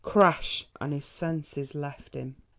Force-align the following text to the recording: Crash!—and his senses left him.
Crash!—and 0.03 0.93
his 0.93 1.05
senses 1.05 1.75
left 1.75 2.15
him. 2.15 2.35